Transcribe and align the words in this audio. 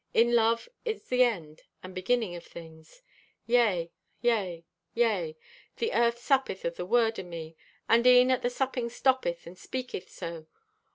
In 0.15 0.33
love 0.33 0.67
is 0.83 1.03
the 1.09 1.21
end 1.21 1.61
and 1.83 1.93
beginning 1.93 2.35
of 2.35 2.43
things. 2.43 3.03
"Yea, 3.45 3.91
yea, 4.19 4.65
yea, 4.95 5.37
the 5.77 5.93
earth 5.93 6.17
suppeth 6.17 6.65
o' 6.65 6.71
the 6.71 6.87
word 6.87 7.19
o' 7.19 7.23
me, 7.23 7.55
and 7.87 8.07
e'en 8.07 8.31
at 8.31 8.41
the 8.41 8.49
supping 8.49 8.89
stoppeth 8.89 9.45
and 9.45 9.59
speaketh 9.59 10.09
so. 10.09 10.47